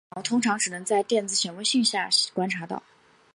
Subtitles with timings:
[0.01, 2.81] 线毛通常只能在电子显微镜下观察到。